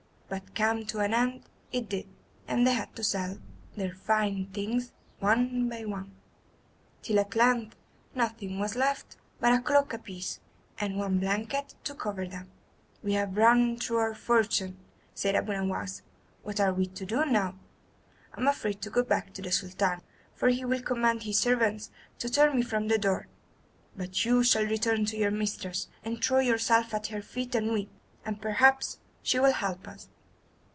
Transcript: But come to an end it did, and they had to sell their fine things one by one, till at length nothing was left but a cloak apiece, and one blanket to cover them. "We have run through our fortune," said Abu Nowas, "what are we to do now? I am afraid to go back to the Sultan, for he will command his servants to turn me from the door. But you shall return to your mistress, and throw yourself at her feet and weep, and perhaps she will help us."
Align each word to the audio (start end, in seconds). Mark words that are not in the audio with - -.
But 0.31 0.55
come 0.55 0.85
to 0.85 0.99
an 0.99 1.13
end 1.13 1.43
it 1.73 1.89
did, 1.89 2.07
and 2.47 2.65
they 2.65 2.71
had 2.71 2.95
to 2.95 3.03
sell 3.03 3.39
their 3.75 3.93
fine 3.93 4.45
things 4.53 4.93
one 5.19 5.67
by 5.67 5.83
one, 5.83 6.15
till 7.01 7.19
at 7.19 7.35
length 7.35 7.75
nothing 8.15 8.57
was 8.57 8.77
left 8.77 9.17
but 9.41 9.51
a 9.51 9.59
cloak 9.59 9.91
apiece, 9.91 10.39
and 10.79 10.95
one 10.97 11.19
blanket 11.19 11.75
to 11.83 11.93
cover 11.93 12.25
them. 12.25 12.49
"We 13.03 13.11
have 13.15 13.35
run 13.35 13.75
through 13.75 13.97
our 13.97 14.15
fortune," 14.15 14.77
said 15.13 15.35
Abu 15.35 15.51
Nowas, 15.51 16.01
"what 16.43 16.61
are 16.61 16.73
we 16.73 16.85
to 16.85 17.05
do 17.05 17.25
now? 17.25 17.55
I 18.33 18.39
am 18.39 18.47
afraid 18.47 18.81
to 18.83 18.89
go 18.89 19.03
back 19.03 19.33
to 19.33 19.41
the 19.41 19.51
Sultan, 19.51 19.99
for 20.33 20.47
he 20.47 20.63
will 20.63 20.81
command 20.81 21.23
his 21.23 21.41
servants 21.41 21.91
to 22.19 22.29
turn 22.29 22.55
me 22.55 22.61
from 22.61 22.87
the 22.87 22.97
door. 22.97 23.27
But 23.97 24.23
you 24.23 24.43
shall 24.45 24.63
return 24.63 25.03
to 25.07 25.17
your 25.17 25.31
mistress, 25.31 25.89
and 26.05 26.23
throw 26.23 26.39
yourself 26.39 26.93
at 26.93 27.07
her 27.07 27.21
feet 27.21 27.53
and 27.53 27.73
weep, 27.73 27.91
and 28.23 28.41
perhaps 28.41 28.99
she 29.21 29.37
will 29.37 29.51
help 29.51 29.89
us." 29.89 30.07